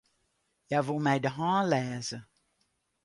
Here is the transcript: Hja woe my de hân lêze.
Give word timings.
Hja 0.67 0.79
woe 0.85 1.01
my 1.05 1.17
de 1.23 1.31
hân 1.37 1.63
lêze. 1.71 2.17